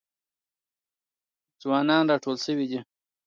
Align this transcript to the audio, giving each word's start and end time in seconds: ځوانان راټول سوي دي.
ځوانان 1.61 2.03
راټول 2.11 2.35
سوي 2.45 2.65
دي. 2.71 2.79